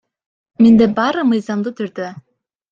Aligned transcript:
Менде 0.65 0.87
баары 1.01 1.27
мыйзамдуу 1.33 1.77
түрдө. 1.83 2.11